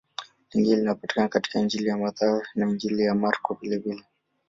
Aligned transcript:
Lingine 0.53 0.75
linapatikana 0.75 1.27
katika 1.27 1.59
Injili 1.59 1.87
ya 1.87 1.97
Mathayo 1.97 2.43
na 2.55 2.69
Injili 2.69 3.01
ya 3.03 3.15
Marko 3.15 3.57
vilevile. 3.61 4.03